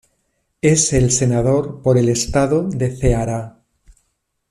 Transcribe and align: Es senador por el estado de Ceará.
Es 0.63 0.87
senador 0.87 1.83
por 1.83 1.95
el 1.99 2.09
estado 2.09 2.67
de 2.67 2.89
Ceará. 2.95 3.59